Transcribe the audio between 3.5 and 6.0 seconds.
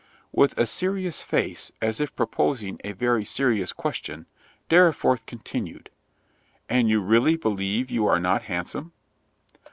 question, Dorriforth continued,